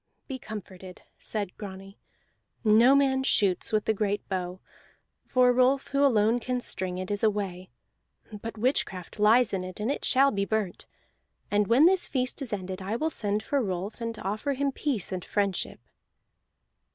"Be 0.27 0.39
comforted," 0.39 1.03
said 1.19 1.55
Grani. 1.57 1.99
"No 2.63 2.95
man 2.95 3.21
shoots 3.21 3.71
with 3.71 3.85
the 3.85 3.93
great 3.93 4.27
bow, 4.27 4.59
for 5.27 5.53
Rolf, 5.53 5.89
who 5.89 6.03
alone 6.03 6.39
can 6.39 6.59
string 6.59 6.97
it, 6.97 7.11
is 7.11 7.23
away. 7.23 7.69
But 8.41 8.57
witchcraft 8.57 9.19
lies 9.19 9.53
in 9.53 9.63
it, 9.63 9.79
and 9.79 9.91
it 9.91 10.03
shall 10.03 10.31
be 10.31 10.43
burnt. 10.43 10.87
And 11.51 11.67
when 11.67 11.85
this 11.85 12.07
feast 12.07 12.41
is 12.41 12.51
ended 12.51 12.81
I 12.81 12.95
will 12.95 13.11
send 13.11 13.43
for 13.43 13.61
Rolf, 13.61 14.01
and 14.01 14.17
offer 14.17 14.53
him 14.53 14.71
peace 14.71 15.11
and 15.11 15.23
friendship." 15.23 15.79